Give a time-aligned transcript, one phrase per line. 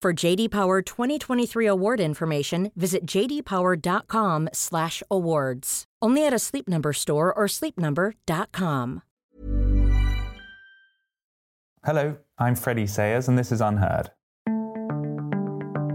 [0.00, 5.84] For JD Power 2023 award information, visit jdpower.com/awards.
[6.00, 9.02] Only at a Sleep Number store or sleepnumber.com.
[11.84, 14.12] Hello, I'm Freddie Sayers and this is Unheard.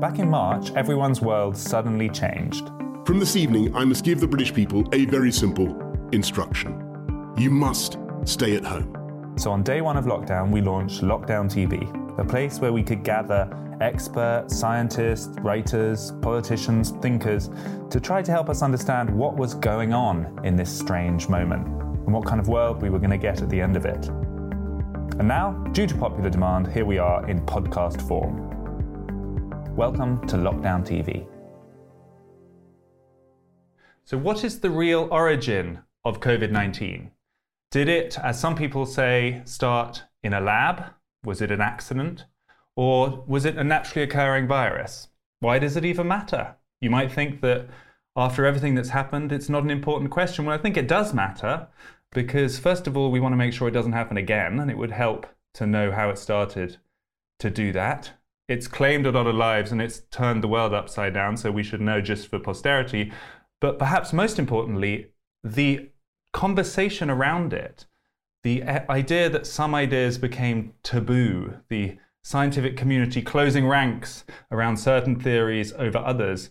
[0.01, 2.67] Back in March, everyone's world suddenly changed.
[3.05, 5.81] From this evening, I must give the British people a very simple
[6.11, 6.77] instruction.
[7.37, 9.33] You must stay at home.
[9.37, 13.03] So on day 1 of lockdown, we launched Lockdown TV, a place where we could
[13.03, 13.49] gather
[13.81, 17.49] experts, scientists, writers, politicians, thinkers
[17.89, 22.13] to try to help us understand what was going on in this strange moment and
[22.13, 24.07] what kind of world we were going to get at the end of it.
[25.17, 28.49] And now, due to popular demand, here we are in podcast form.
[29.75, 31.27] Welcome to Lockdown TV.
[34.05, 37.09] So, what is the real origin of COVID 19?
[37.71, 40.93] Did it, as some people say, start in a lab?
[41.23, 42.25] Was it an accident?
[42.75, 45.09] Or was it a naturally occurring virus?
[45.39, 46.55] Why does it even matter?
[46.81, 47.67] You might think that
[48.15, 50.45] after everything that's happened, it's not an important question.
[50.45, 51.67] Well, I think it does matter
[52.11, 54.77] because, first of all, we want to make sure it doesn't happen again, and it
[54.77, 55.25] would help
[55.55, 56.77] to know how it started
[57.39, 58.11] to do that.
[58.47, 61.63] It's claimed a lot of lives and it's turned the world upside down, so we
[61.63, 63.11] should know just for posterity.
[63.61, 65.07] But perhaps most importantly,
[65.43, 65.89] the
[66.33, 67.85] conversation around it,
[68.43, 75.73] the idea that some ideas became taboo, the scientific community closing ranks around certain theories
[75.73, 76.49] over others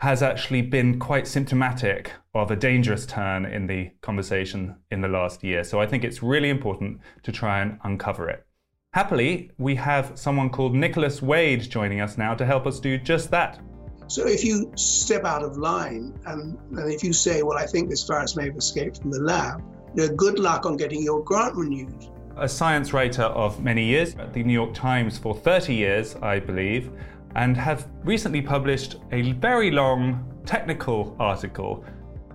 [0.00, 5.44] has actually been quite symptomatic of a dangerous turn in the conversation in the last
[5.44, 5.62] year.
[5.62, 8.44] So I think it's really important to try and uncover it.
[8.92, 13.30] Happily, we have someone called Nicholas Wade joining us now to help us do just
[13.30, 13.60] that.
[14.08, 17.88] So if you step out of line and, and if you say, well, I think
[17.88, 19.62] this virus may have escaped from the lab,
[19.94, 24.42] good luck on getting your grant renewed a science writer of many years at the
[24.42, 26.90] New York Times for 30 years, I believe,
[27.36, 31.84] and have recently published a very long technical article,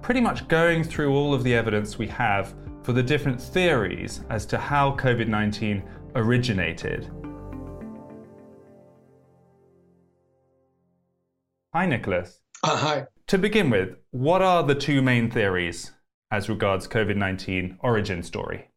[0.02, 2.54] pretty much going through all of the evidence we have
[2.84, 5.84] for the different theories as to how COVID 19
[6.16, 7.12] originated.
[11.74, 12.42] Hi, Nicholas.
[12.64, 13.06] Uh, hi.
[13.28, 15.92] To begin with, what are the two main theories
[16.32, 18.70] as regards COVID 19 origin story?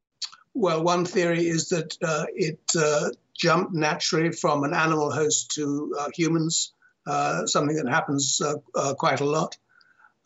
[0.54, 5.94] Well, one theory is that uh, it uh, jumped naturally from an animal host to
[5.98, 6.72] uh, humans,
[7.06, 9.56] uh, something that happens uh, uh, quite a lot.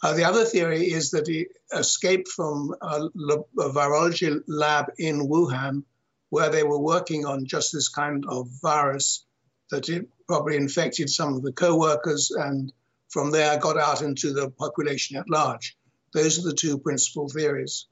[0.03, 5.85] the other theory is that it escaped from a, a, virology lab in Wuhan,
[6.29, 9.25] where they were working on just this kind of virus,
[9.71, 12.73] that it probably infected some of the co workers and
[13.09, 15.77] from there got out into the population at large.
[16.15, 17.87] Those are the two principal theories.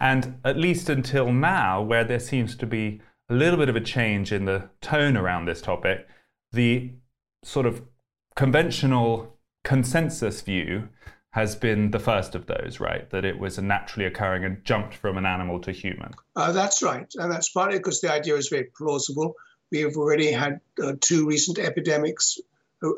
[0.00, 3.80] And at least until now, where there seems to be a little bit of a
[3.80, 6.06] change in the tone around this topic,
[6.52, 6.92] the
[7.42, 7.82] sort of
[8.36, 10.88] conventional consensus view
[11.30, 13.10] has been the first of those, right?
[13.10, 16.12] That it was a naturally occurring and jumped from an animal to human.
[16.36, 17.10] Uh, that's right.
[17.16, 19.34] And that's partly because the idea is very plausible.
[19.72, 22.38] We have already had uh, two recent epidemics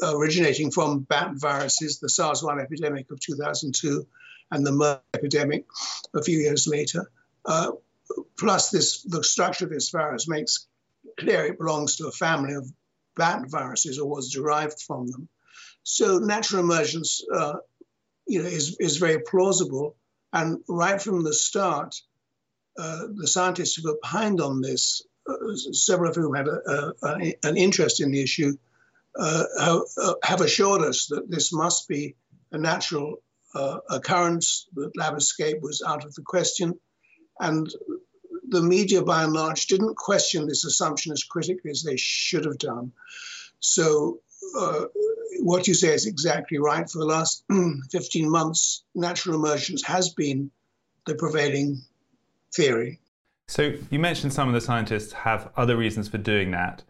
[0.03, 4.07] originating from bat viruses the SARS 1 epidemic of 2002
[4.51, 5.67] and the MERS epidemic
[6.15, 7.11] a few years later.
[7.45, 7.73] Uh,
[8.39, 10.67] plus, this the structure of this virus makes
[11.19, 12.71] clear it belongs to a family of
[13.17, 15.29] bat viruses or was derived from them.
[15.83, 17.55] So natural emergence, uh,
[18.27, 19.97] you know, is, is very plausible.
[20.33, 21.95] And right from the start,
[22.79, 27.57] uh, the scientists who opined on this, uh, several of whom had a, a, an
[27.57, 28.57] interest in the issue,
[29.19, 32.17] uh, uh, have assured us that this must be
[32.53, 33.23] a natural
[33.57, 36.79] uh, occurrence, that lab escape was out of the question.
[37.41, 37.69] And
[38.49, 42.59] the media, by and large, didn't question this assumption as critically as they should have
[42.59, 42.93] done.
[43.61, 44.21] So
[44.57, 44.85] uh,
[45.41, 46.89] what you say is exactly right.
[46.89, 47.45] For the last
[47.91, 50.51] 15 months, natural emergence has been
[51.07, 51.83] the prevailing
[52.55, 53.01] theory.
[53.49, 56.83] So you mentioned some of the scientists have other reasons for doing that.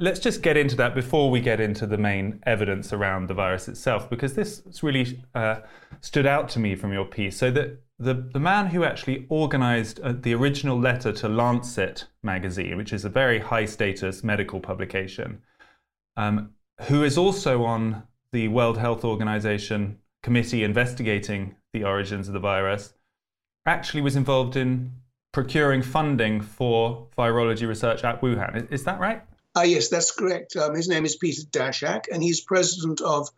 [0.00, 3.68] Let's just get into that before we get into the main evidence around the virus
[3.68, 5.60] itself, because this really uh,
[6.00, 7.36] stood out to me from your piece.
[7.36, 12.76] So that the, the man who actually organized uh, the original letter to Lancet magazine,
[12.76, 15.42] which is a very high status medical publication,
[16.16, 16.50] um,
[16.88, 18.02] who is also on
[18.32, 22.94] the World Health Organization committee investigating the origins of the virus,
[23.66, 24.90] actually was involved in
[25.32, 28.56] procuring funding for virology research at Wuhan.
[28.56, 29.22] Is, is that right?
[29.56, 30.54] Uh, yes, that's correct.
[30.56, 33.30] Um, his name is Peter Daszak, and he's president of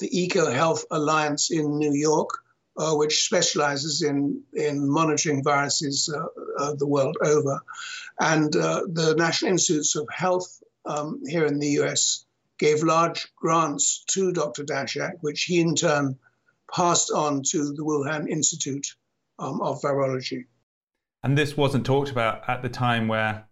[0.00, 2.30] the Eco Health Alliance in New York,
[2.76, 6.24] uh, which specializes in, in monitoring viruses uh,
[6.60, 7.60] uh the world over.
[8.18, 12.24] And uh, the National Institutes of Health um, here in the US
[12.58, 14.64] gave large grants to Dr.
[14.64, 16.18] Daszak, which he in turn
[16.74, 18.94] passed on to the Wuhan Institute
[19.38, 20.46] um, of Virology.
[21.22, 23.46] And this wasn't talked about at the time where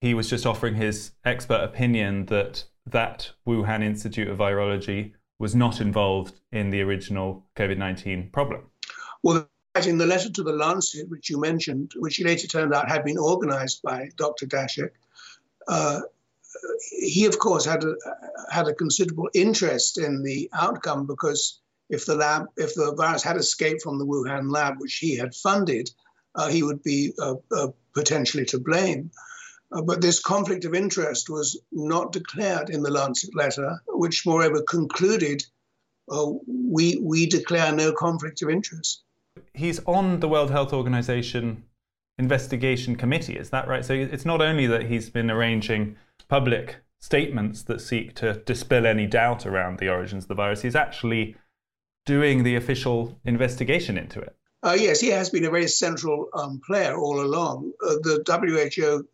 [0.00, 5.80] he was just offering his expert opinion that that Wuhan Institute of Virology was not
[5.80, 8.62] involved in the original COVID 19 problem.
[9.22, 9.48] Well,
[9.86, 13.18] in the letter to the Lancet, which you mentioned, which later turned out had been
[13.18, 14.46] organized by Dr.
[14.46, 14.90] Daszak,
[15.68, 16.00] uh,
[16.90, 17.94] he, of course, had a,
[18.50, 23.36] had a considerable interest in the outcome because if the lab, if the virus had
[23.36, 25.90] escaped from the Wuhan lab, which he had funded,
[26.34, 29.10] uh, he would be uh, uh potentially to blame.
[29.72, 34.62] Uh, but this conflict of interest was not declared in the Lancet letter, which, moreover,
[34.62, 35.44] concluded
[36.10, 39.02] uh, we we declare no conflict of interest.
[39.54, 41.64] He's on the World Health Organization
[42.18, 43.84] investigation committee, is that right?
[43.84, 45.96] So it's not only that he's been arranging
[46.28, 50.62] public statements that seek to dispel any doubt around the origins of the virus.
[50.62, 51.36] He's actually
[52.04, 54.36] doing the official investigation into it.
[54.62, 57.72] Uh, yes, he has been a very central um, player all along.
[57.82, 59.08] Uh, the WHO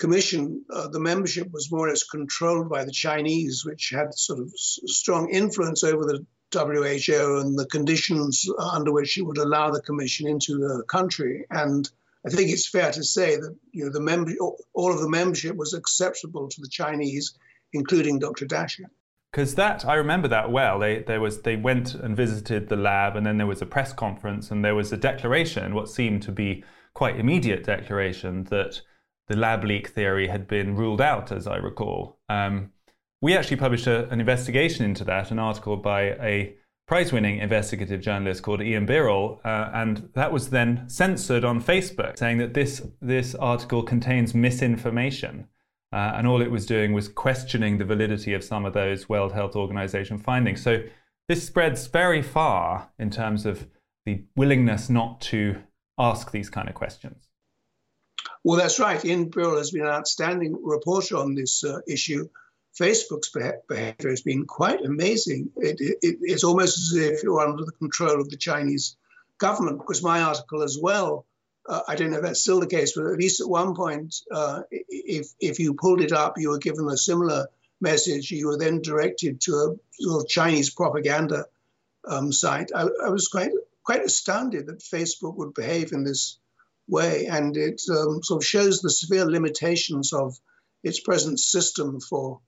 [0.00, 4.40] Commission, uh, the membership was more or less controlled by the Chinese, which had sort
[4.40, 9.82] of strong influence over the WHO and the conditions under which it would allow the
[9.82, 11.44] commission into the country.
[11.50, 11.88] And
[12.26, 14.32] I think it's fair to say that you know the member,
[14.72, 17.34] all of the membership was acceptable to the Chinese,
[17.74, 18.46] including Dr.
[18.46, 18.86] Daszak.
[19.30, 20.78] Because that I remember that well.
[20.78, 23.92] They there was they went and visited the lab, and then there was a press
[23.92, 26.64] conference, and there was a declaration, what seemed to be
[26.94, 28.80] quite immediate declaration that
[29.30, 32.18] the lab leak theory had been ruled out, as I recall.
[32.28, 32.72] Um,
[33.22, 36.56] we actually published a, an investigation into that, an article by a
[36.88, 42.18] prize winning investigative journalist called Ian Birrell, uh, and that was then censored on Facebook,
[42.18, 45.46] saying that this, this article contains misinformation.
[45.92, 49.32] Uh, and all it was doing was questioning the validity of some of those World
[49.32, 50.60] Health Organization findings.
[50.60, 50.82] So
[51.28, 53.68] this spreads very far in terms of
[54.06, 55.62] the willingness not to
[55.98, 57.29] ask these kind of questions.
[58.42, 59.04] Well, that's right.
[59.04, 62.28] Ian Birrell has been an outstanding reporter on this uh, issue.
[62.78, 65.50] Facebook's behavior has been quite amazing.
[65.56, 68.96] It, it, it's almost as if you're under the control of the Chinese
[69.38, 71.26] government, because my article as well,
[71.68, 74.14] uh, I don't know if that's still the case, but at least at one point,
[74.30, 77.48] uh, if, if you pulled it up, you were given a similar
[77.80, 78.30] message.
[78.30, 81.46] You were then directed to a of Chinese propaganda
[82.06, 82.70] um, site.
[82.74, 83.50] I, I, was quite
[83.84, 86.38] quite astounded that Facebook would behave in this
[86.90, 90.36] way, and it um, sort of shows the severe limitations of
[90.82, 92.40] its present system for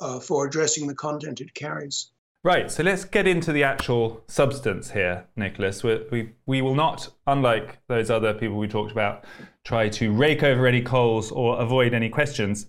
[0.00, 2.10] uh, for addressing the content it carries.
[2.42, 5.82] Right, so let's get into the actual substance here, Nicholas.
[5.82, 9.24] we we, we will not, unlike those other people we talked about,
[9.64, 12.66] try to rake over any coals or avoid any questions.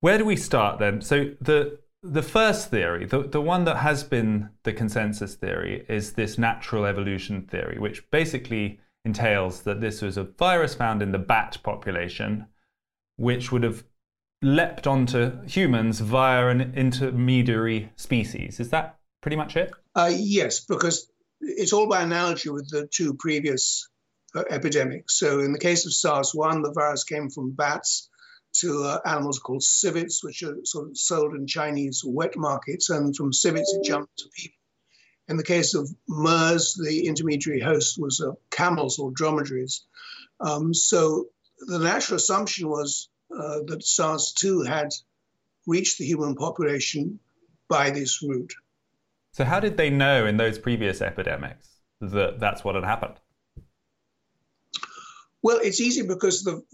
[0.00, 1.00] Where do we start then?
[1.00, 6.12] So the the first theory, the, the one that has been the consensus theory, is
[6.12, 11.18] this natural evolution theory, which basically entails that this was a virus found in the
[11.18, 12.46] bat population,
[13.16, 13.82] which would have
[14.42, 18.60] leapt onto humans via an intermediary species.
[18.60, 19.72] Is that pretty much it?
[19.94, 21.10] Uh, yes, because
[21.40, 23.88] it's all by analogy with the two previous
[24.34, 25.18] uh, epidemics.
[25.18, 28.10] So, in the case of SARS 1, the virus came from bats
[28.60, 33.16] to uh, animals called civets, which are sort of sold in Chinese wet markets, and
[33.16, 34.57] from civets it jumped to people.
[35.28, 39.84] In the case of MERS, the intermediary host was uh, camels or dromedaries.
[40.40, 41.26] Um, so
[41.60, 44.88] the natural assumption was uh, that SARS-2 had
[45.66, 47.20] reached the human population
[47.68, 48.54] by this route.
[49.32, 51.68] So how did they know in those previous epidemics
[52.00, 53.14] that that's what had happened?
[55.42, 56.64] Well, it's easy because the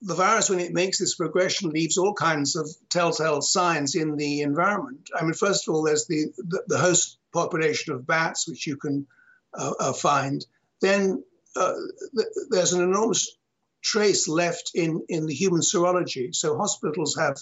[0.00, 4.40] the virus, when it makes this progression, leaves all kinds of telltale signs in the
[4.40, 5.10] environment.
[5.14, 8.76] I mean, first of all, there's the the, the host population of bats, which you
[8.76, 9.06] can
[9.52, 10.44] uh, uh, find.
[10.80, 11.22] Then
[11.56, 11.74] uh,
[12.16, 13.36] th- there's an enormous
[13.82, 16.34] trace left in in the human serology.
[16.34, 17.36] So hospitals have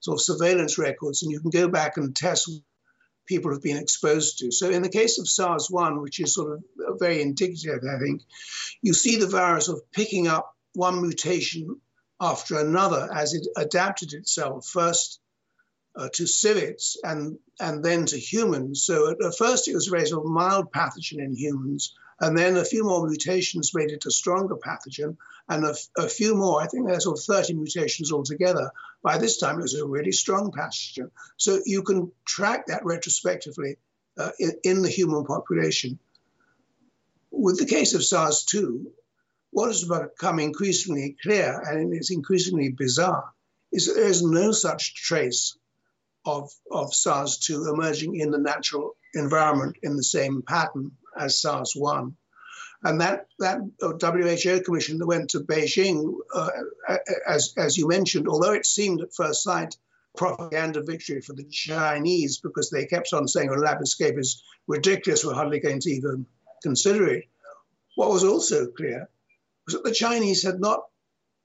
[0.00, 2.50] sort of surveillance records, and you can go back and test
[3.26, 4.50] people have been exposed to.
[4.50, 8.22] So, in the case of SARS 1, which is sort of very indicative, I think,
[8.82, 11.80] you see the virus of picking up one mutation
[12.20, 15.20] after another as it adapted itself first
[15.94, 18.84] uh, to civets and, and then to humans.
[18.84, 21.94] So, at, at first, it was raised a mild pathogen in humans.
[22.20, 25.16] And then a few more mutations made it a stronger pathogen,
[25.48, 28.70] and a, a few more, I think there's sort of 30 mutations altogether.
[29.02, 31.10] By this time, it was a really strong pathogen.
[31.36, 33.78] So you can track that retrospectively
[34.16, 35.98] uh, in, in the human population.
[37.32, 38.92] With the case of SARS 2,
[39.50, 43.32] what has become increasingly clear, and it's increasingly bizarre,
[43.72, 45.56] is that there is no such trace
[46.24, 51.74] of, of SARS 2 emerging in the natural environment in the same pattern as SARS
[51.74, 52.16] 1.
[52.84, 56.48] And that, that WHO commission that went to Beijing, uh,
[57.28, 59.76] as, as you mentioned, although it seemed at first sight
[60.16, 65.24] propaganda victory for the Chinese because they kept on saying, oh, lab escape is ridiculous,
[65.24, 66.26] we're hardly going to even
[66.62, 67.24] consider it.
[67.94, 69.08] What was also clear
[69.66, 70.80] was that the Chinese had not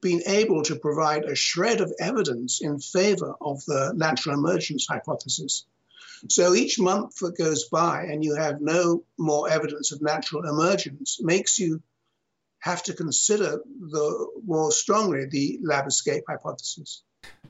[0.02, 5.66] been able to provide a shred of evidence in favor of the natural emergence hypothesis.
[6.30, 11.22] So each month that goes by and you have no more evidence of natural emergence
[11.22, 11.82] makes you
[12.60, 17.04] have to consider the more strongly the lab escape hypothesis.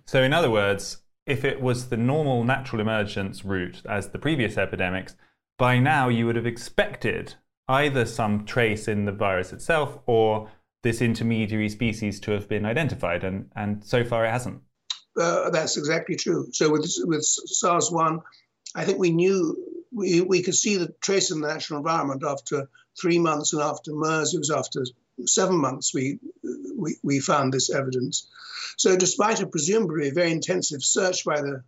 [0.05, 4.57] So, in other words, if it was the normal natural emergence route as the previous
[4.57, 5.15] epidemics,
[5.57, 7.35] by now you would have expected
[7.67, 10.49] either some trace in the virus itself or
[10.83, 14.61] this intermediary species to have been identified, and, and so far it hasn't.
[15.19, 16.47] Uh, that's exactly true.
[16.51, 18.21] So with with SARS one,
[18.75, 19.57] I think we knew
[19.91, 22.69] we, we could see the trace in the natural environment after
[22.99, 24.83] three months, and after MERS, it was after
[25.25, 26.19] seven months we,
[26.75, 28.27] we, we found this evidence.
[28.77, 31.63] So, despite a presumably very intensive search by the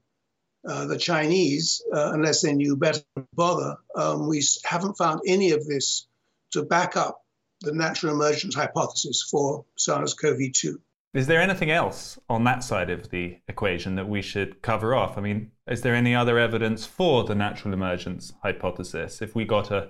[0.68, 3.02] uh, the Chinese, uh, unless they knew better
[3.34, 6.06] bother, um, we haven't found any of this
[6.52, 7.24] to back up
[7.62, 10.76] the natural emergence hypothesis for SARS-CoV-2.
[11.14, 15.18] Is there anything else on that side of the equation that we should cover off?
[15.18, 19.22] I mean, is there any other evidence for the natural emergence hypothesis?
[19.22, 19.90] If we got a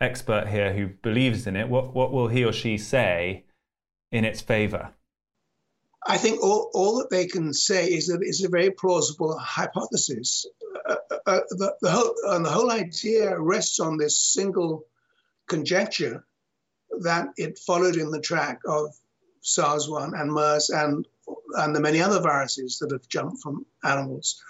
[0.00, 3.44] expert here who believes in it, what, what will he or she say
[4.12, 4.90] in its favor?
[6.06, 10.46] I think all, all that they can say is that it's a very plausible hypothesis.
[10.88, 14.86] Uh, uh, uh the, the, whole, and the whole idea rests on this single
[15.48, 16.24] conjecture
[17.00, 18.94] that it followed in the track of
[19.42, 21.06] SARS-1 and MERS and,
[21.54, 24.42] and the many other viruses that have jumped from animals.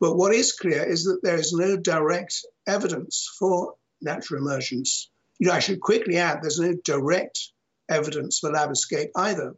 [0.00, 5.10] But what is clear is that there is no direct evidence for natural emergence.
[5.38, 7.50] You know, I should quickly add there's no direct
[7.88, 9.56] evidence for lab escape either.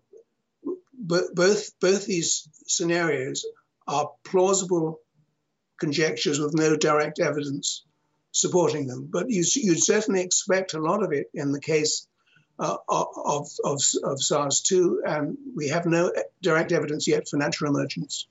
[0.95, 3.47] But both, both these scenarios
[3.87, 5.00] are plausible
[5.78, 7.85] conjectures with no direct evidence
[8.33, 9.09] supporting them.
[9.11, 12.07] But you, you'd certainly expect a lot of it in the case
[12.61, 16.12] uh, of, of, of SARS-2, and we have no
[16.43, 18.26] direct evidence yet for natural emergence.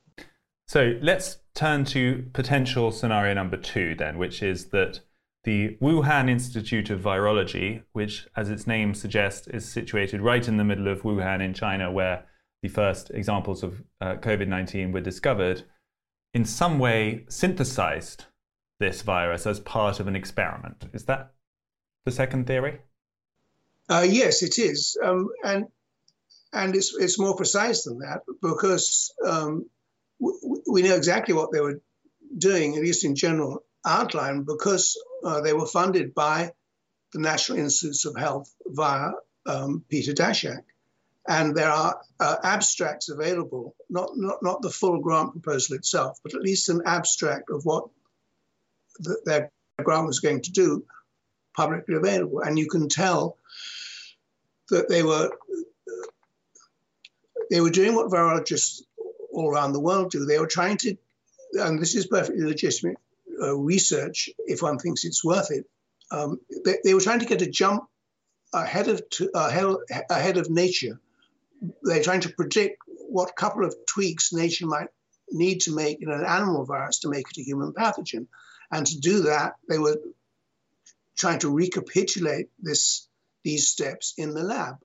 [0.67, 5.00] So let's turn to potential scenario number two, then, which is that
[5.45, 10.63] the Wuhan Institute of Virology, which, as its name suggests, is situated right in the
[10.63, 12.25] middle of Wuhan in China, where
[12.62, 15.63] the first examples of uh, COVID 19 were discovered,
[16.36, 18.25] in some way synthesized
[18.79, 20.86] this virus as part of an experiment.
[20.93, 21.33] Is that
[22.05, 22.79] the second theory?
[23.89, 25.65] Uh, yes, it is, um, and
[26.53, 29.65] and it's it's more precise than that because um,
[30.22, 31.81] w- we know exactly what they were
[32.38, 36.51] doing, at least in general outline, because uh, they were funded by
[37.13, 39.12] the National Institutes of Health via
[39.46, 40.63] um, Peter Daszak.
[41.27, 46.34] And there are uh, abstracts available, not, not, not the full grant proposal itself, but
[46.34, 47.86] at least an abstract of what
[49.00, 49.51] the, their
[49.84, 50.86] grant was going to do
[51.55, 52.41] publicly available.
[52.41, 53.38] And you can tell
[54.69, 55.31] that they were
[57.49, 58.81] they were doing what virologists
[59.31, 60.25] all around the world do.
[60.25, 60.97] They were trying to,
[61.53, 62.97] and this is perfectly legitimate
[63.41, 65.65] uh, research if one thinks it's worth it.
[66.11, 67.83] Um, they, they, were trying to get a jump
[68.53, 69.01] ahead of
[70.09, 70.99] ahead of nature.
[71.83, 74.88] They're trying to predict what couple of tweaks nature might
[75.31, 78.27] need to make in an animal virus to make it a human pathogen,
[78.71, 79.97] and to do that, they were
[81.15, 83.08] trying to recapitulate this
[83.43, 84.75] these steps in the lab,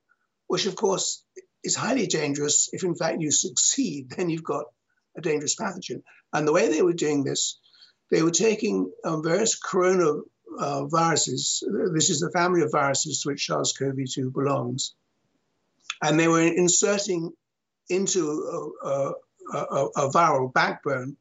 [0.46, 1.24] which of course
[1.62, 2.68] is highly dangerous.
[2.72, 4.66] If in fact you succeed, then you've got
[5.16, 6.02] a dangerous pathogen.
[6.32, 7.58] And the way they were doing this,
[8.10, 10.20] they were taking um, various corona
[10.58, 11.62] uh, viruses.
[11.92, 14.94] This is the family of viruses to which SARS-CoV-2 belongs,
[16.02, 17.32] and they were inserting
[17.88, 19.14] into a, a,
[19.52, 21.16] a, a viral backbone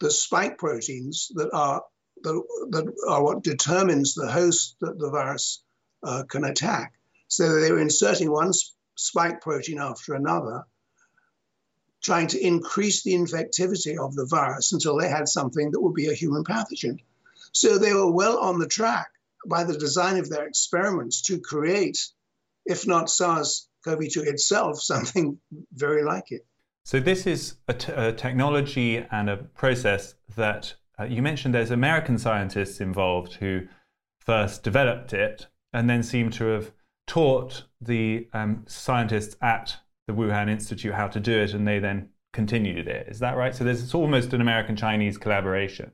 [0.00, 1.82] the spike proteins that are
[2.22, 5.62] that are what determines the host that the virus
[6.02, 6.92] uh, can attack.
[7.28, 8.52] So they were inserting one
[8.96, 10.64] spike protein after another,
[12.02, 16.08] trying to increase the infectivity of the virus until they had something that would be
[16.08, 16.98] a human pathogen.
[17.52, 19.08] So they were well on the track
[19.46, 21.98] by the design of their experiments to create,
[22.66, 25.38] if not SARS CoV 2 itself, something
[25.72, 26.44] very like it.
[26.84, 31.70] So, this is a, t- a technology and a process that uh, you mentioned there's
[31.70, 33.68] American scientists involved who
[34.18, 36.72] first developed it and then seem to have
[37.06, 42.10] taught the um, scientists at the Wuhan Institute how to do it, and they then
[42.32, 43.08] continued it.
[43.08, 43.54] Is that right?
[43.54, 45.92] So there's almost an American Chinese collaboration.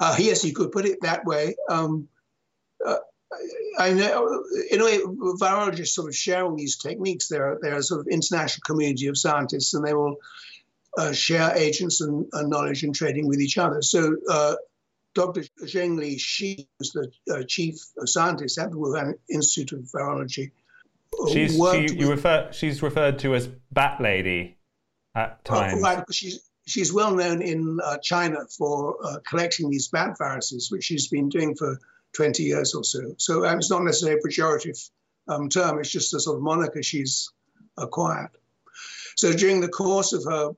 [0.00, 1.56] Uh, yes, you could put it that way.
[1.68, 2.08] Um,
[2.84, 2.96] uh,
[3.78, 7.28] I know, in a way, virologists sort of share all these techniques.
[7.28, 10.16] They're, they're a sort of international community of scientists, and they will
[10.96, 13.82] uh, share agents and, and, knowledge and trading with each other.
[13.82, 14.54] So, uh,
[15.18, 15.42] Dr.
[15.64, 20.52] Zhengli Shi is the uh, chief scientist at the Wuhan Institute of Virology.
[21.12, 24.58] Uh, she's, she, you refer, she's referred to as Bat Lady
[25.16, 25.82] at oh, times.
[25.82, 30.84] right, she's, she's well known in uh, China for uh, collecting these bat viruses, which
[30.84, 31.80] she's been doing for
[32.14, 33.16] 20 years or so.
[33.18, 34.88] So um, it's not necessarily a pejorative
[35.26, 37.32] um, term, it's just a sort of moniker she's
[37.76, 38.30] acquired.
[39.16, 40.50] So during the course of her,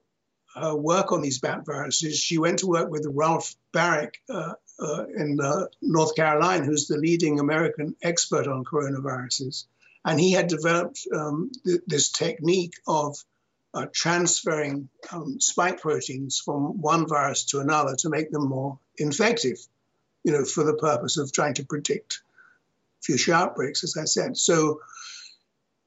[0.61, 5.05] her work on these bat viruses, she went to work with Ralph Baric uh, uh,
[5.15, 9.65] in uh, North Carolina, who's the leading American expert on coronaviruses.
[10.05, 13.17] And he had developed um, th- this technique of
[13.75, 19.59] uh, transferring um, spike proteins from one virus to another to make them more infective
[20.25, 22.23] you know, for the purpose of trying to predict
[23.03, 24.37] future outbreaks, as I said.
[24.37, 24.81] So,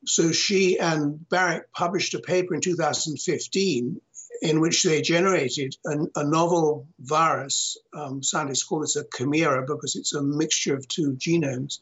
[0.06, 4.02] so she and Baric published a paper in 2015
[4.42, 7.78] in which they generated a, a novel virus.
[7.94, 11.80] Um, scientists call this a chimera because it's a mixture of two genomes.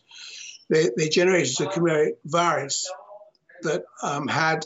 [0.69, 2.91] They, they generated a chimeric virus
[3.63, 4.65] that um, had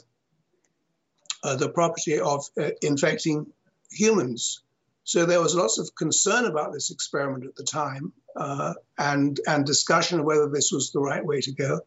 [1.43, 3.47] uh, the property of uh, infecting
[3.91, 4.61] humans
[5.05, 9.63] so there was lots of concern about this experiment at the time uh, and, and
[9.63, 11.81] discussion of whether this was the right way to go.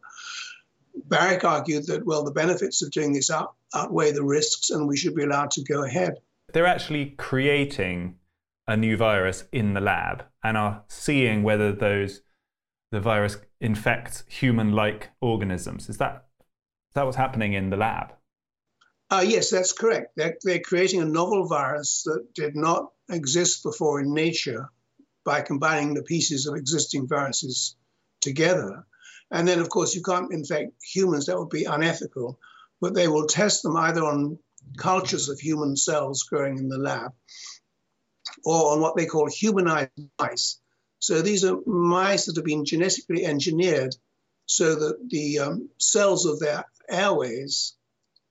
[1.07, 4.97] Baric argued that, well, the benefits of doing this out, outweigh the risks and we
[4.97, 6.15] should be allowed to go ahead.
[6.53, 8.15] They're actually creating
[8.67, 12.21] a new virus in the lab and are seeing whether those
[12.91, 15.89] the virus infects human-like organisms.
[15.89, 16.25] Is that
[16.89, 18.13] is that what's happening in the lab?
[19.11, 20.15] Uh, yes, that's correct.
[20.15, 24.69] They're, they're creating a novel virus that did not exist before in nature
[25.23, 27.75] by combining the pieces of existing viruses
[28.21, 28.85] together.
[29.31, 32.39] And then, of course, you can't infect humans, that would be unethical,
[32.81, 34.39] but they will test them either on
[34.77, 37.13] cultures of human cells growing in the lab
[38.43, 40.59] or on what they call humanized mice.
[40.99, 43.95] So these are mice that have been genetically engineered
[44.45, 47.75] so that the um, cells of their airways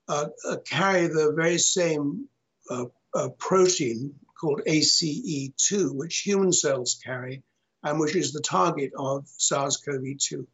[0.08, 2.28] uh, uh, carry the very same
[2.70, 7.42] uh, uh protein called ACE2, which human cells carry,
[7.82, 10.46] and which is the target of SARS CoV 2.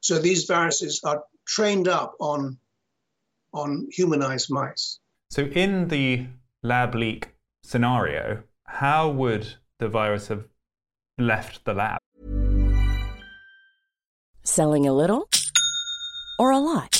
[0.00, 2.58] So these viruses are trained up on,
[3.52, 4.98] on humanized mice.
[5.30, 6.26] So, in the
[6.62, 7.28] lab leak
[7.62, 10.44] scenario, how would the virus have
[11.18, 11.98] left the lab?
[14.42, 15.28] Selling a little
[16.38, 16.99] or a lot?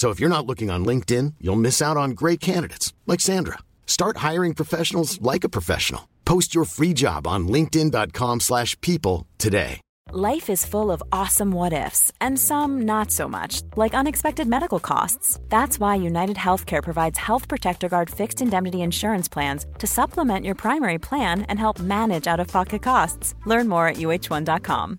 [0.00, 3.58] So if you're not looking on LinkedIn, you'll miss out on great candidates like Sandra.
[3.84, 6.08] Start hiring professionals like a professional.
[6.24, 9.80] Post your free job on linkedin.com/people today.
[10.12, 14.80] Life is full of awesome what ifs, and some not so much, like unexpected medical
[14.80, 15.38] costs.
[15.50, 20.56] That's why United Healthcare provides Health Protector Guard fixed indemnity insurance plans to supplement your
[20.56, 23.34] primary plan and help manage out of pocket costs.
[23.44, 24.98] Learn more at uh1.com.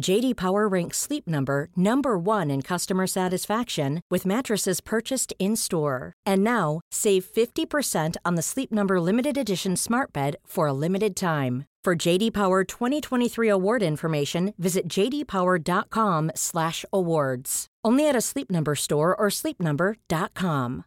[0.00, 6.12] JD Power ranks Sleep Number number 1 in customer satisfaction with mattresses purchased in-store.
[6.26, 11.14] And now, save 50% on the Sleep Number limited edition Smart Bed for a limited
[11.14, 11.66] time.
[11.84, 17.66] For JD Power 2023 award information, visit jdpower.com/awards.
[17.84, 20.84] Only at a Sleep Number store or sleepnumber.com.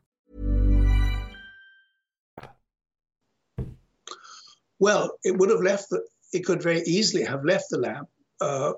[4.79, 6.01] Well, it would have left the,
[6.33, 8.07] it could very easily have left the lab
[8.41, 8.73] uh,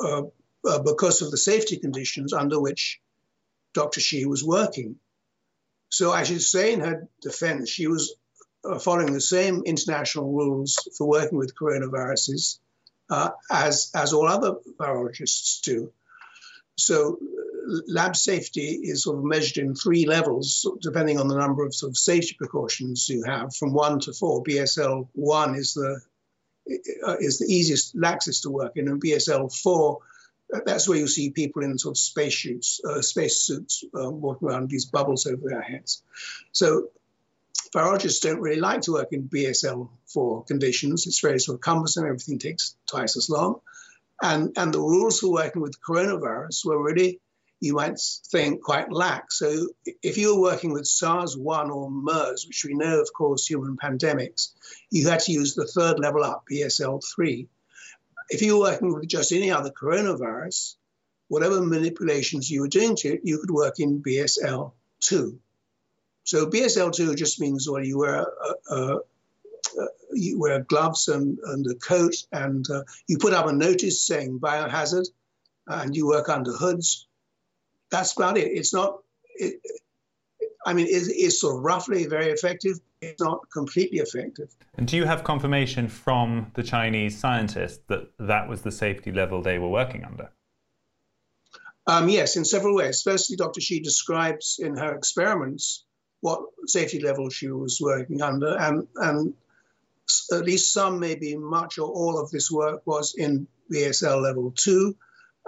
[0.00, 0.22] uh,
[0.64, 3.00] uh, because of the safety conditions under which
[3.74, 4.00] Dr.
[4.00, 4.96] Shi was working.
[5.88, 8.14] So I should say in her defense, she was
[8.64, 12.58] uh, following the same international rules for working with coronaviruses
[13.10, 15.92] uh, as, as all other virologists do.
[16.76, 17.18] So
[17.88, 21.90] lab safety is sort of measured in three levels, depending on the number of sort
[21.90, 24.42] of safety precautions you have, from one to four.
[24.42, 26.00] BSL one is the
[26.66, 29.98] is the easiest, laxest to work in, and BSL four.
[30.66, 34.48] That's where you see people in sort of space suits, uh, space suits, uh, walking
[34.48, 36.02] around these bubbles over their heads.
[36.52, 36.88] So
[37.74, 41.06] virologists don't really like to work in BSL four conditions.
[41.06, 42.04] It's very sort of cumbersome.
[42.04, 43.60] Everything takes twice as long,
[44.20, 47.20] and and the rules for working with coronavirus were really
[47.62, 47.96] you might
[48.32, 49.38] think quite lax.
[49.38, 49.68] So
[50.02, 54.48] if you were working with SARS-1 or MERS, which we know of course human pandemics,
[54.90, 57.46] you had to use the third level up, BSL-3.
[58.30, 60.74] If you were working with just any other coronavirus,
[61.28, 65.38] whatever manipulations you were doing to it, you could work in BSL-2.
[66.24, 71.64] So BSL-2 just means well, you wear a, a, a you wear gloves and, and
[71.68, 75.06] a coat, and uh, you put up a notice saying biohazard,
[75.68, 77.06] and you work under hoods
[77.92, 78.48] that's about it.
[78.48, 78.98] It's not.
[79.36, 79.60] It,
[80.64, 82.80] I mean, it, it's sort of roughly very effective.
[83.00, 84.48] It's not completely effective.
[84.76, 89.42] And do you have confirmation from the Chinese scientists that that was the safety level
[89.42, 90.30] they were working under?
[91.86, 93.02] Um, yes, in several ways.
[93.02, 93.60] Firstly, Dr.
[93.60, 95.84] Shi describes in her experiments
[96.20, 99.34] what safety level she was working under, and, and
[100.32, 104.96] at least some, maybe much or all of this work was in BSL level two.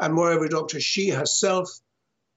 [0.01, 0.81] And moreover, Dr.
[0.81, 1.71] Shi herself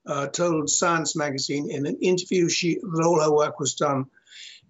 [0.08, 4.06] uh, told Science magazine in an interview she, that all her work was done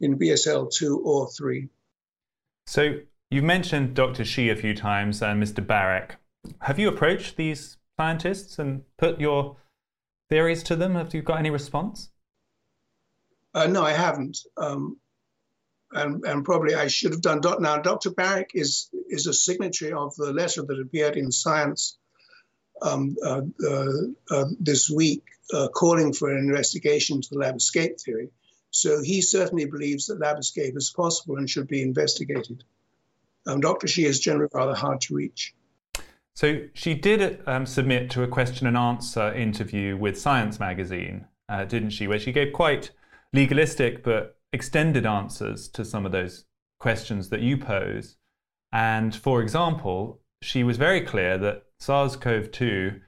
[0.02, 1.70] in BSL 2 or 3.
[2.66, 4.26] So you've mentioned Dr.
[4.26, 5.66] Shi a few times and Mr.
[5.66, 6.16] Baric.
[6.62, 9.58] Have you approached these scientists and put your
[10.30, 10.96] theories to them?
[10.96, 12.10] Have you got any response?
[13.54, 14.40] Uh, no, I haven't.
[14.58, 14.98] Um,
[15.92, 17.42] and, and, probably I should have done.
[17.60, 18.12] Now, Dr.
[18.12, 21.98] Baric is, is a signatory of the letter that appeared in Science
[22.82, 23.86] um, uh, uh,
[24.30, 25.24] uh, this week
[25.74, 28.30] calling for an investigation to the lab escape theory.
[28.72, 32.64] So he certainly believes that lab escape is possible and should be investigated.
[33.46, 33.88] Um, Dr.
[33.88, 35.56] Shi is generally rather hard to reach.
[36.34, 41.66] So she did um, submit to a question and answer interview with Science magazine, uh,
[41.66, 42.08] didn't she?
[42.08, 42.92] Where she gave quite
[43.34, 46.46] legalistic but extended answers to some of those
[46.78, 48.18] questions that you pose.
[48.72, 53.00] And for example, she was very clear that SARS CoV 2,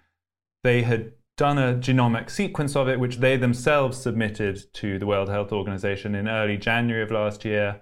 [0.63, 5.29] they had done a genomic sequence of it, which they themselves submitted to the World
[5.29, 7.82] Health Organization in early January of last year.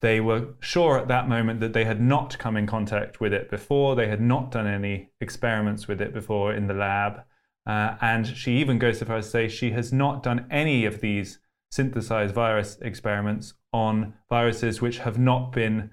[0.00, 3.50] They were sure at that moment that they had not come in contact with it
[3.50, 3.96] before.
[3.96, 7.22] They had not done any experiments with it before in the lab.
[7.66, 10.84] Uh, and she even goes so far as to say she has not done any
[10.84, 11.38] of these
[11.70, 15.90] synthesized virus experiments on viruses which have not been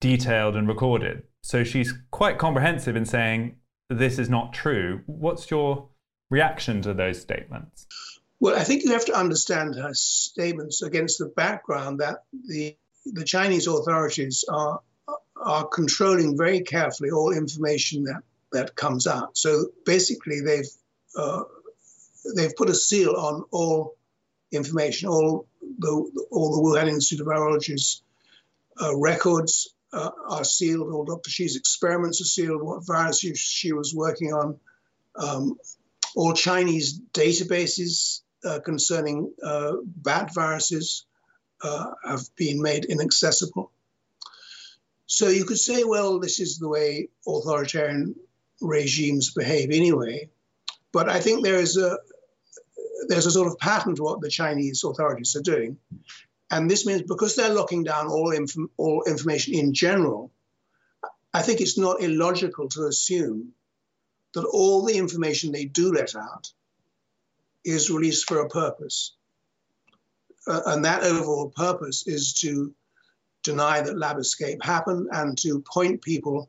[0.00, 1.22] detailed and recorded.
[1.42, 3.56] So she's quite comprehensive in saying
[3.90, 5.02] this is not true.
[5.06, 5.88] What's your
[6.30, 7.86] reaction to those statements?
[8.38, 13.24] Well, I think you have to understand her statements against the background that the the
[13.24, 14.80] Chinese authorities are
[15.36, 18.22] are controlling very carefully all information that
[18.52, 19.36] that comes out.
[19.36, 20.70] So basically, they've
[21.16, 21.42] uh,
[22.36, 23.96] they've put a seal on all
[24.52, 25.46] information, all
[25.78, 28.02] the all the Wuhan Institute of Virology's
[28.80, 31.30] uh, records, uh, are sealed, all Dr.
[31.30, 34.58] Shi's experiments are sealed, what virus she, she was working on.
[35.16, 35.56] Um,
[36.14, 41.06] all Chinese databases uh, concerning uh, bat viruses
[41.62, 43.70] uh, have been made inaccessible.
[45.06, 48.14] So you could say, well, this is the way authoritarian
[48.60, 50.30] regimes behave anyway.
[50.92, 51.98] But I think there is a
[53.08, 55.78] there's a sort of pattern to what the Chinese authorities are doing,
[56.50, 60.32] and this means because they're locking down all inf- all information in general,
[61.32, 63.52] I think it's not illogical to assume
[64.34, 66.52] that all the information they do let out
[67.64, 69.14] is released for a purpose.
[70.46, 72.74] Uh, and that overall purpose is to
[73.42, 76.48] deny that lab escape happened and to point people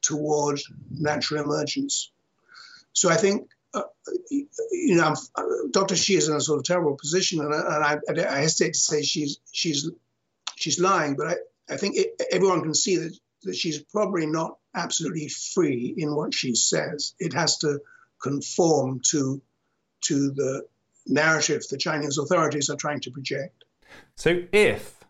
[0.00, 2.10] toward natural emergence.
[2.92, 3.82] So I think, uh,
[4.72, 5.14] you know,
[5.70, 5.96] Dr.
[5.96, 8.78] Shi is in a sort of terrible position, and, I, and I, I, hesitate to
[8.78, 9.90] say she's she's
[10.56, 14.56] she's lying, but I, I think it, everyone can see that, that she's probably not
[14.74, 17.14] absolutely free in what she says.
[17.18, 17.80] It has to
[18.22, 19.42] conform to
[20.02, 20.66] to the
[21.06, 23.64] narrative the Chinese authorities are trying to project.
[24.16, 25.04] So, if,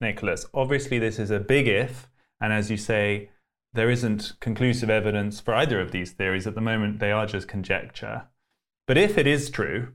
[0.00, 2.08] Nicholas, obviously this is a big if,
[2.40, 3.30] and as you say,
[3.74, 7.48] there isn't conclusive evidence for either of these theories at the moment, they are just
[7.48, 8.24] conjecture.
[8.86, 9.88] But if it is true,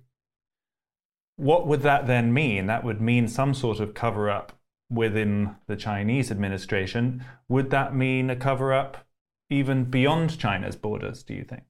[1.35, 2.65] what would that then mean?
[2.65, 4.53] That would mean some sort of cover up
[4.89, 7.23] within the Chinese administration.
[7.47, 9.05] Would that mean a cover up
[9.49, 11.63] even beyond China's borders, do you think?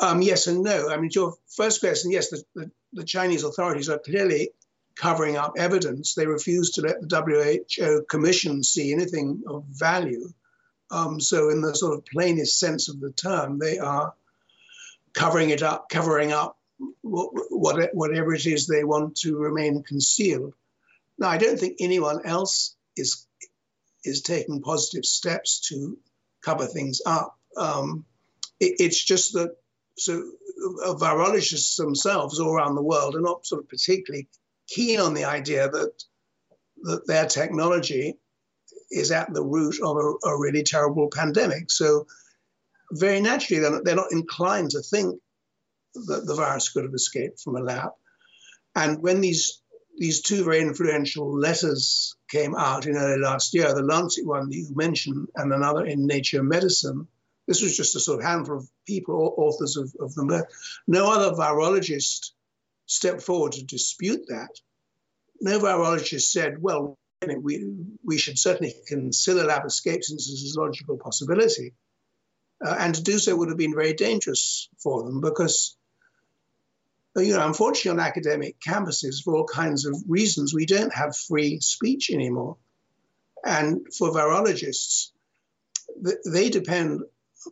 [0.00, 0.90] Um, yes and no.
[0.90, 4.50] I mean, to your first question, yes, the, the, the, Chinese authorities are clearly
[4.96, 6.14] covering up evidence.
[6.14, 10.28] They refuse to let the WHO Commission see anything of value.
[10.90, 14.14] Um, so, in the sort of plainest sense of the term, they are
[15.14, 16.58] covering it up, covering up
[17.00, 20.54] what, what, whatever it is they want to remain concealed.
[21.18, 23.26] Now, I don't think anyone else is
[24.04, 25.96] is taking positive steps to
[26.42, 27.38] cover things up.
[27.56, 28.04] Um,
[28.60, 29.56] it, it's just that
[29.96, 30.22] so
[30.84, 34.28] uh, virologists themselves all around the world are not sort of particularly
[34.66, 35.92] keen on the idea that
[36.82, 38.18] that their technology
[38.94, 41.70] is at the root of a, a really terrible pandemic.
[41.70, 42.06] So
[42.92, 45.20] very naturally, they're not, they're not inclined to think
[45.94, 47.90] that the virus could have escaped from a lab.
[48.74, 49.60] And when these
[49.96, 54.56] these two very influential letters came out in early last year, the Lancet one that
[54.56, 57.06] you mentioned, and another in Nature Medicine,
[57.46, 60.30] this was just a sort of handful of people, authors of, of them.
[60.88, 62.32] No other virologist
[62.86, 64.50] stepped forward to dispute that.
[65.40, 66.98] No virologist said, well,
[67.42, 67.64] we,
[68.04, 71.74] we should certainly consider lab escapes as a logical possibility.
[72.64, 75.76] Uh, and to do so would have been very dangerous for them because,
[77.16, 81.60] you know, unfortunately, on academic campuses, for all kinds of reasons, we don't have free
[81.60, 82.56] speech anymore.
[83.44, 85.10] And for virologists,
[86.24, 87.02] they depend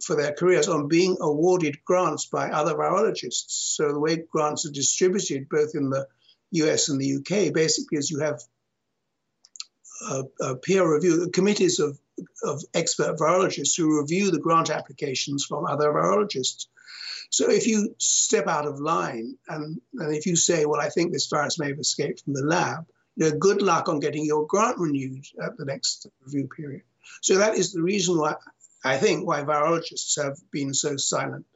[0.04, 3.50] for their careers on being awarded grants by other virologists.
[3.74, 6.06] So the way grants are distributed, both in the
[6.52, 8.40] US and the UK, basically is you have
[10.11, 11.99] a, a peer review committees of,
[12.43, 16.67] of expert virologists who review the grant applications from other virologists.
[17.31, 21.12] So if you step out of line and, and if you say, well, I think
[21.12, 22.87] this virus may have escaped from the lab,
[23.17, 26.83] you know, good luck on getting your grant renewed at the next review period.
[27.21, 28.35] So that is the reason why
[28.85, 31.47] I think, why virologists have been so silent.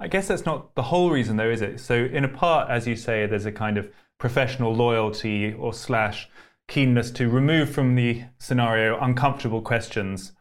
[0.00, 1.78] I guess that's not the whole reason, though, is it?
[1.78, 6.28] So, in a part, as you say, there's a kind of professional loyalty or slash
[6.68, 10.32] keenness to remove from the scenario uncomfortable questions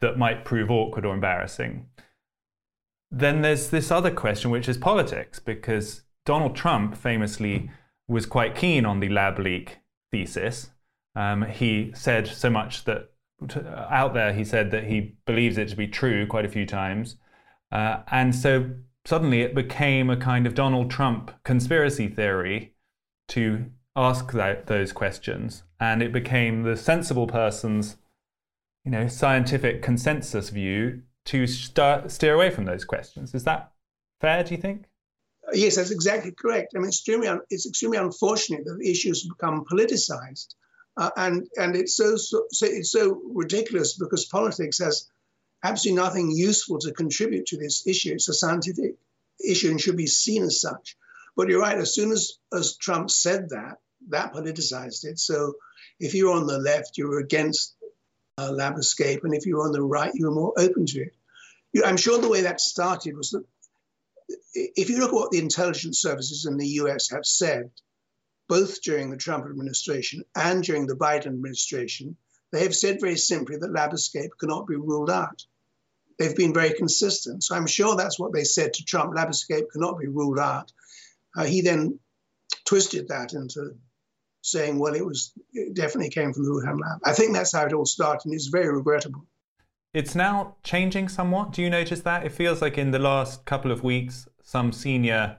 [0.00, 1.86] that might prove awkward or embarrassing.
[3.10, 7.70] Then there's this other question, which is politics, because Donald Trump famously
[8.08, 9.78] was quite keen on the lab leak
[10.12, 10.70] thesis.
[11.16, 13.10] Um, he said so much that
[13.90, 17.16] out there, he said that he believes it to be true quite a few times.
[17.72, 18.70] Uh, and so
[19.04, 22.74] suddenly it became a kind of Donald Trump conspiracy theory
[23.28, 23.64] to
[24.00, 25.62] ask that, those questions.
[25.78, 27.96] And it became the sensible person's
[28.84, 33.34] you know, scientific consensus view to start, steer away from those questions.
[33.34, 33.72] Is that
[34.20, 34.86] fair, do you think?
[35.52, 36.72] Yes, that's exactly correct.
[36.74, 40.54] I mean, extremely it's extremely unfortunate that the issues become politicized.
[40.96, 45.08] Uh, and and it's so, so, so it's so ridiculous because politics has
[45.62, 48.12] absolutely nothing useful to contribute to this issue.
[48.12, 48.96] It's a scientific
[49.44, 50.96] issue and should be seen as such.
[51.36, 51.78] But you're right.
[51.78, 55.18] As soon as as Trump said that, that politicized it.
[55.18, 55.54] So
[55.98, 57.76] if you're on the left, you're against
[58.38, 61.14] uh, lab escape, and if you're on the right, you're more open to it.
[61.72, 63.44] You, I'm sure the way that started was that
[64.54, 67.10] if you look at what the intelligence services in the U.S.
[67.10, 67.70] have said
[68.48, 72.16] both during the Trump administration and during the Biden administration,
[72.52, 75.44] they have said very simply that lab escape cannot be ruled out.
[76.18, 77.42] they've been very consistent.
[77.42, 79.14] So I'm sure that's what they said to Trump.
[79.14, 80.70] Lab escape cannot be ruled out.
[81.36, 81.98] Uh, he then
[82.66, 83.76] twisted that into
[84.42, 87.00] saying, well, it was it definitely came from the Wuhan lab.
[87.04, 89.26] I think that's how it all started, and it's very regrettable.
[89.92, 91.52] It's now changing somewhat.
[91.52, 92.24] Do you notice that?
[92.24, 95.38] It feels like in the last couple of weeks, some senior,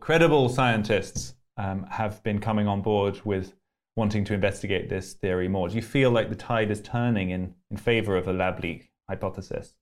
[0.00, 3.52] credible scientists um, have been coming on board with
[3.96, 5.68] wanting to investigate this theory more.
[5.68, 8.90] Do you feel like the tide is turning in, in favor of a lab leak
[9.08, 9.74] hypothesis?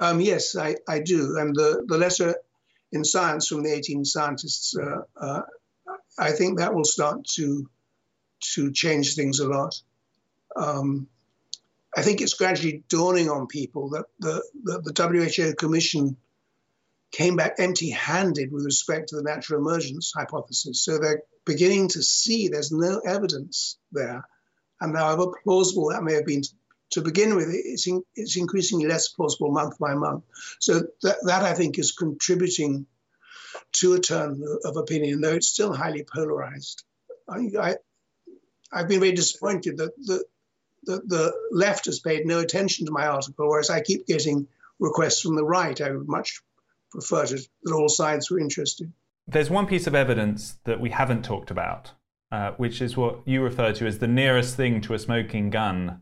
[0.00, 1.36] Um, yes, I, I do.
[1.38, 2.36] And the, the letter
[2.90, 5.42] in Science from the 18 scientists, uh, uh,
[6.18, 7.68] I think that will start to
[8.54, 9.80] to change things a lot.
[10.56, 11.08] Um,
[11.96, 16.16] I think it's gradually dawning on people that the, the, WHO Commission
[17.10, 20.82] came back empty handed with respect to the natural emergence hypothesis.
[20.82, 24.26] So they're beginning to see there's no evidence there.
[24.80, 26.42] And however plausible that may have been
[26.92, 30.24] to begin with, it's, in, it's increasingly less plausible month by month.
[30.60, 32.86] So that, that, I think, is contributing
[33.72, 36.84] to a turn of opinion, though it's still highly polarized.
[37.28, 37.76] I,
[38.78, 40.24] have been very disappointed that the,
[40.84, 45.20] the, the left has paid no attention to my article, whereas I keep getting requests
[45.20, 45.80] from the right.
[45.80, 46.40] I would much
[46.90, 48.92] prefer to, that all sides were interested.
[49.26, 51.92] There's one piece of evidence that we haven't talked about,
[52.32, 56.00] uh, which is what you refer to as the nearest thing to a smoking gun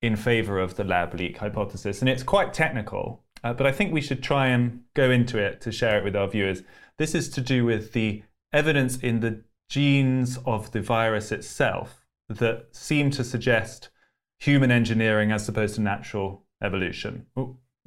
[0.00, 2.00] in favor of the lab leak hypothesis.
[2.00, 5.60] And it's quite technical, uh, but I think we should try and go into it
[5.62, 6.62] to share it with our viewers.
[6.96, 12.66] This is to do with the evidence in the genes of the virus itself that
[12.72, 13.90] seem to suggest
[14.38, 17.26] human engineering as opposed to natural evolution.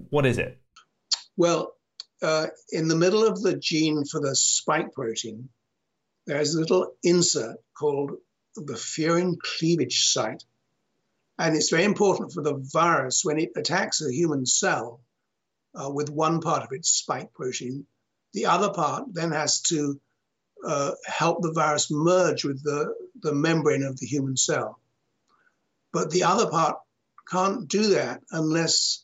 [0.10, 0.60] What is it?
[1.38, 1.74] Well,
[2.22, 5.50] uh, in the middle of the gene for the spike protein,
[6.28, 8.12] there's a little insert called
[8.56, 10.44] the furin cleavage site.
[11.40, 15.02] And it's very important for the virus when it attacks a human cell
[15.74, 17.88] uh, with one part of its spike protein.
[18.34, 20.00] The other part then has to
[20.66, 24.80] uh, help the virus merge with the, the membrane of the human cell.
[25.92, 26.78] But the other part
[27.30, 29.04] can't do that unless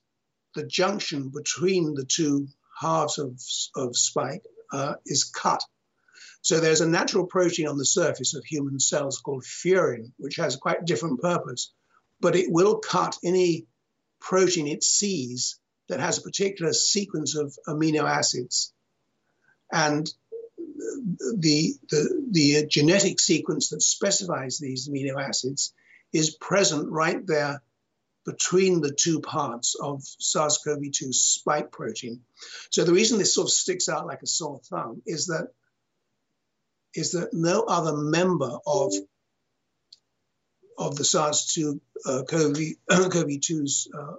[0.56, 2.48] the junction between the two
[2.80, 3.40] halves of,
[3.76, 5.64] of spike uh, is cut.
[6.42, 10.56] So there's a natural protein on the surface of human cells called furin, which has
[10.56, 11.72] a quite different purpose,
[12.20, 13.66] but it will cut any
[14.20, 18.74] protein it sees that has a particular sequence of amino acids.
[19.72, 20.12] And
[20.78, 25.74] the, the, the genetic sequence that specifies these amino acids
[26.14, 27.62] is present right there
[28.26, 32.22] between the two parts of SARS-CoV-2 spike protein.
[32.70, 35.48] So the reason this sort of sticks out like a sore thumb is that
[36.94, 38.94] is that no other member of
[40.78, 44.14] of the SARS-2 uh, CoV-2's uh,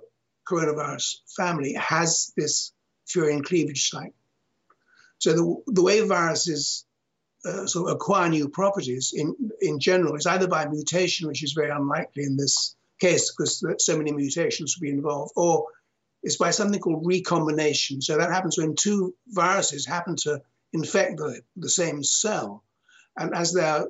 [0.48, 2.72] coronavirus family has this
[3.06, 4.14] furin cleavage site.
[5.18, 6.84] So the, the way viruses
[7.44, 11.52] uh, sort of acquire new properties in, in general is either by mutation, which is
[11.52, 15.66] very unlikely in this case because so many mutations would be involved, or
[16.22, 18.00] it's by something called recombination.
[18.00, 22.64] So that happens when two viruses happen to infect the, the same cell.
[23.16, 23.86] And as their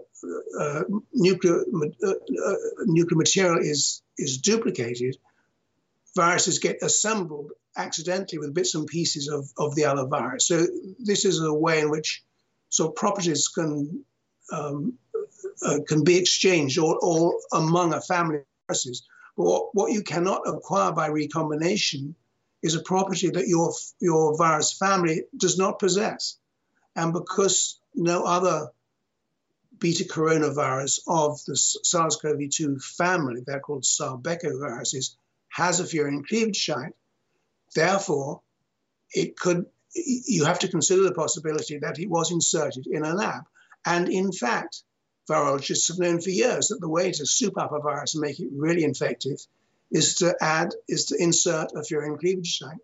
[0.59, 5.17] uh, nuclear, uh, uh, nuclear material is, is duplicated,
[6.14, 10.47] viruses get assembled accidentally with bits and pieces of, of the other virus.
[10.47, 10.66] So
[10.99, 12.23] this is a way in which
[12.68, 14.05] so properties can
[14.53, 14.99] um,
[15.62, 19.07] uh, can be exchanged or, or among a family of viruses.
[19.37, 22.14] But what, what you cannot acquire by recombination
[22.62, 26.37] is a property that your your virus family does not possess,
[26.97, 28.71] and because no other
[29.79, 35.16] beta coronavirus of the SARS-CoV-2 family, they're called SARS-Beco viruses,
[35.49, 36.93] has a furin cleavage site.
[37.75, 38.43] Therefore,
[39.13, 43.45] it could you have to consider the possibility that it was inserted in a lab.
[43.85, 44.83] And in fact,
[45.29, 48.39] virologists have known for years that the way to soup up a virus and make
[48.41, 49.39] it really infective
[49.91, 52.79] is to add, is to insert a furin cleavage site.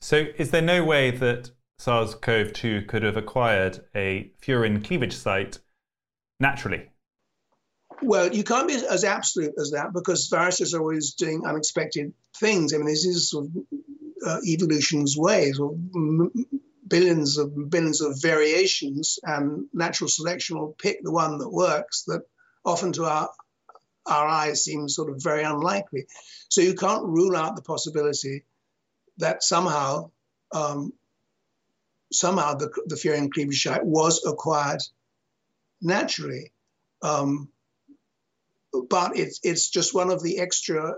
[0.00, 5.14] So, is there no way that SARS CoV 2 could have acquired a furin cleavage
[5.14, 5.58] site
[6.38, 6.91] naturally?
[8.02, 12.74] Well, you can't be as absolute as that because viruses are always doing unexpected things.
[12.74, 13.52] I mean, this is sort of
[14.26, 15.76] uh, evolution's ways, or
[16.86, 22.04] billions of billions of variations, and natural selection will pick the one that works.
[22.04, 22.22] That
[22.64, 23.30] often to our
[24.04, 26.06] our eyes seems sort of very unlikely.
[26.48, 28.44] So you can't rule out the possibility
[29.18, 30.10] that somehow
[30.52, 30.92] um,
[32.12, 34.82] somehow the, the furin cleavage site was acquired
[35.80, 36.52] naturally.
[37.00, 37.51] Um,
[38.88, 40.94] but it's, it's just one of the extra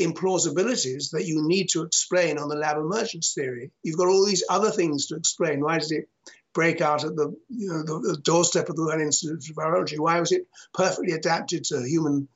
[0.00, 3.72] implausibilities that you need to explain on the lab emergence theory.
[3.82, 5.60] You've got all these other things to explain.
[5.60, 6.08] Why did it
[6.54, 9.98] break out at the, you know, the, the doorstep of the Wuhan Institute of Virology?
[9.98, 12.28] Why was it perfectly adapted to human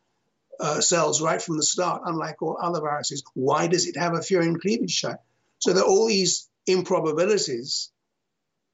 [0.60, 3.22] uh, cells right from the start, unlike all other viruses?
[3.34, 5.16] Why does it have a furin cleavage site?
[5.58, 7.90] So there are all these improbabilities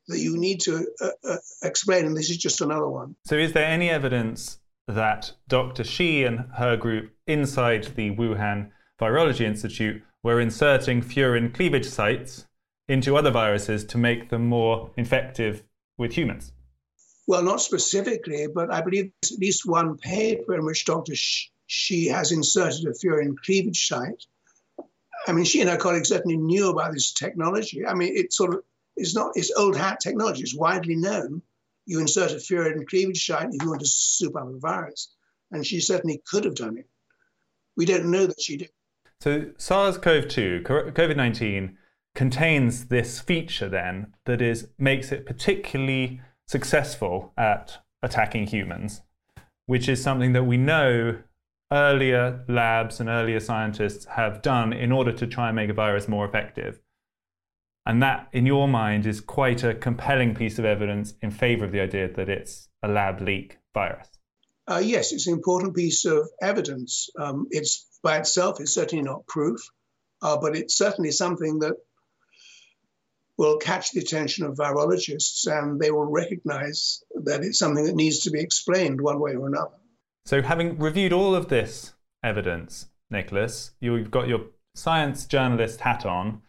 [0.09, 3.15] that you need to uh, uh, explain, and this is just another one.
[3.27, 4.59] So, is there any evidence
[4.89, 5.85] that Dr.
[5.85, 8.71] Shi and her group inside the Wuhan
[9.01, 12.47] Virology Institute were inserting furin cleavage sites
[12.89, 15.63] into other viruses to make them more infective
[15.97, 16.53] with humans?
[17.27, 21.13] Well, not specifically, but I believe there's at least one paper in which Dr.
[21.15, 24.25] Shi has inserted a furin cleavage site.
[25.27, 27.87] I mean, she and her colleagues certainly knew about this technology.
[27.87, 28.63] I mean, it sort of
[28.97, 30.43] it's not it's old hat technology.
[30.43, 31.43] It's widely known.
[31.89, 35.17] You insert a furin cleavage site if you want to soup up a virus,
[35.51, 36.87] and she certainly could have done it.
[37.79, 38.69] We don't know that she did.
[39.21, 41.77] So SARS-CoV-2, COVID-19,
[42.15, 49.01] contains this feature then that is makes it particularly successful at attacking humans,
[49.65, 51.19] which is something that we know
[51.73, 56.07] earlier labs and earlier scientists have done in order to try and make a virus
[56.07, 56.83] more effective.
[57.89, 61.73] And that, in your mind, is quite a compelling piece of evidence in favor of
[61.73, 64.07] the idea that it's a lab leak virus.
[64.67, 67.09] Uh, yes, it's an important piece of evidence.
[67.19, 69.61] Um, it's by itself, it's certainly not proof,
[70.21, 71.77] uh, but it's certainly something that
[73.39, 78.25] will catch the attention of virologists and they will recognize that it's something that needs
[78.25, 79.77] to be explained one way or another.
[80.27, 84.41] So, having reviewed all of this evidence, Nicholas, you've got your
[84.75, 86.43] science journalist hat on.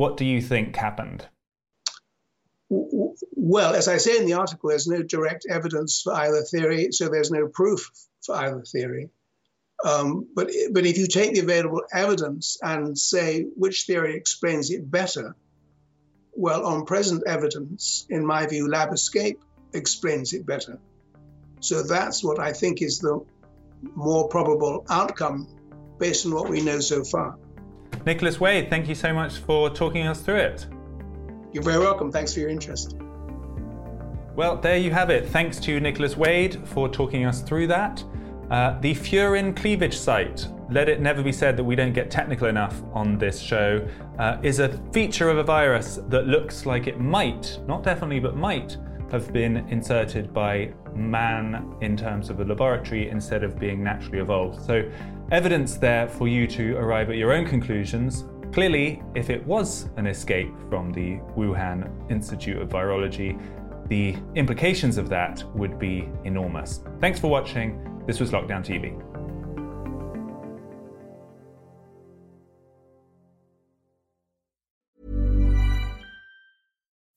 [0.00, 1.28] What do you think happened?
[2.70, 7.10] Well, as I say in the article, there's no direct evidence for either theory, so
[7.10, 7.90] there's no proof
[8.24, 9.10] for either theory.
[9.84, 14.90] Um, but, but if you take the available evidence and say which theory explains it
[14.90, 15.36] better,
[16.32, 19.42] well, on present evidence, in my view, Lab Escape
[19.74, 20.78] explains it better.
[21.60, 23.22] So that's what I think is the
[23.94, 25.46] more probable outcome
[25.98, 27.36] based on what we know so far.
[28.06, 30.66] Nicholas Wade, thank you so much for talking us through it.
[31.52, 32.10] You're very welcome.
[32.10, 32.96] Thanks for your interest.
[34.34, 35.28] Well, there you have it.
[35.28, 38.02] Thanks to Nicholas Wade for talking us through that.
[38.50, 42.48] Uh, the furin cleavage site, let it never be said that we don't get technical
[42.48, 43.86] enough on this show,
[44.18, 48.36] uh, is a feature of a virus that looks like it might, not definitely, but
[48.36, 48.76] might
[49.12, 54.64] have been inserted by man in terms of a laboratory instead of being naturally evolved.
[54.64, 54.88] So,
[55.30, 58.24] evidence there for you to arrive at your own conclusions.
[58.52, 63.40] Clearly, if it was an escape from the Wuhan Institute of Virology,
[63.88, 66.82] the implications of that would be enormous.
[67.00, 68.02] Thanks for watching.
[68.06, 69.00] This was Lockdown TV.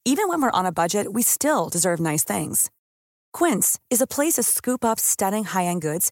[0.06, 2.70] Even when we're on a budget, we still deserve nice things.
[3.32, 6.12] Quince is a place to scoop up stunning high end goods